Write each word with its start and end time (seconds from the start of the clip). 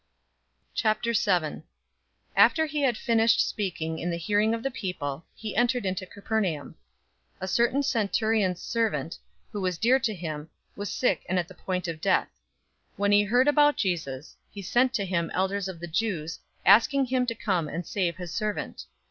007:001 0.75 1.61
After 2.35 2.65
he 2.65 2.81
had 2.81 2.97
finished 2.97 3.39
speaking 3.47 3.99
in 3.99 4.09
the 4.09 4.17
hearing 4.17 4.55
of 4.55 4.63
the 4.63 4.71
people, 4.71 5.27
he 5.35 5.55
entered 5.55 5.85
into 5.85 6.07
Capernaum. 6.07 6.69
007:002 7.35 7.37
A 7.41 7.47
certain 7.47 7.83
centurion's 7.83 8.59
servant, 8.59 9.19
who 9.51 9.61
was 9.61 9.77
dear 9.77 9.99
to 9.99 10.11
him, 10.15 10.49
was 10.75 10.89
sick 10.91 11.23
and 11.29 11.37
at 11.37 11.47
the 11.47 11.53
point 11.53 11.87
of 11.87 12.01
death. 12.01 12.29
007:003 12.97 12.97
When 12.97 13.11
he 13.11 13.23
heard 13.25 13.47
about 13.47 13.77
Jesus, 13.77 14.35
he 14.49 14.63
sent 14.63 14.91
to 14.95 15.05
him 15.05 15.29
elders 15.35 15.67
of 15.67 15.79
the 15.79 15.85
Jews, 15.87 16.39
asking 16.65 17.05
him 17.05 17.27
to 17.27 17.35
come 17.35 17.67
and 17.69 17.85
save 17.85 18.15
his 18.17 18.33
servant. 18.33 18.85